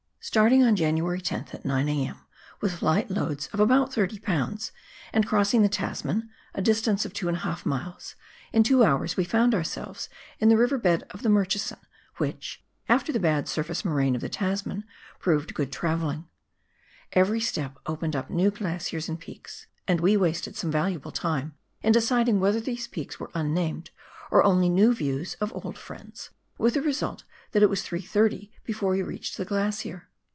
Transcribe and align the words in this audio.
Starting 0.23 0.61
on 0.63 0.75
January 0.75 1.19
10th 1.19 1.51
at 1.51 1.65
9 1.65 1.89
a.m. 1.89 2.15
with 2.61 2.83
light 2.83 3.09
loads 3.09 3.49
of 3.53 3.59
about 3.59 3.91
30 3.91 4.19
lbs. 4.19 4.69
and 5.11 5.25
crossing 5.25 5.63
the 5.63 5.67
Tasman 5.67 6.29
(a 6.53 6.61
distance 6.61 7.05
of 7.05 7.11
2^ 7.13 7.65
miles), 7.65 8.15
in 8.53 8.61
two 8.61 8.83
hours 8.83 9.17
we 9.17 9.23
found 9.23 9.55
ourselves 9.55 10.09
in 10.37 10.47
the 10.47 10.55
river 10.55 10.77
bed 10.77 11.03
of 11.09 11.23
the 11.23 11.27
Mur 11.29 11.45
chison, 11.45 11.79
which, 12.17 12.63
after 12.87 13.11
the 13.11 13.19
bad 13.19 13.47
surface 13.49 13.83
moraine 13.83 14.13
of 14.13 14.21
the 14.21 14.29
Tasman, 14.29 14.83
proved 15.17 15.55
good 15.55 15.71
travelling. 15.71 16.27
Every 17.13 17.39
step 17.41 17.79
opened 17.87 18.15
up 18.15 18.29
new 18.29 18.51
glaciers 18.51 19.09
and 19.09 19.19
peaks, 19.19 19.65
and 19.87 19.99
we 19.99 20.15
wasted 20.15 20.55
some 20.55 20.69
valuable 20.69 21.11
time 21.11 21.55
in 21.81 21.93
deciding 21.93 22.39
whether 22.39 22.59
these 22.59 22.87
peaks 22.87 23.19
were 23.19 23.31
unnamed 23.33 23.89
or 24.29 24.43
only 24.43 24.69
new 24.69 24.93
views 24.93 25.33
of 25.41 25.51
old 25.55 25.79
friends, 25.79 26.29
with 26.59 26.75
the 26.75 26.81
result 26.83 27.23
that 27.53 27.63
it 27.63 27.71
was 27.71 27.81
3 27.81 27.99
"30 28.01 28.51
before 28.63 28.91
we 28.91 29.01
reached 29.01 29.37
the 29.37 29.45
glacier. 29.45 30.09